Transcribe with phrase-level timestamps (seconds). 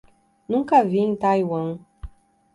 [0.49, 1.69] Nunca vi em Taiwan